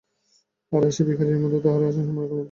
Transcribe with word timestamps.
আমরা 0.71 0.87
আসি 0.87 1.01
ভিখারীর 1.03 1.39
মত, 1.43 1.53
তাঁহারা 1.65 1.85
আসেন 1.87 2.03
সম্রাটের 2.07 2.29
মত। 2.29 2.39